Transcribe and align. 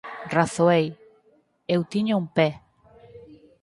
Razoei: 0.35 0.85
eu 1.73 1.81
tiña 1.91 2.19
un 2.21 2.27
pé. 2.37 2.49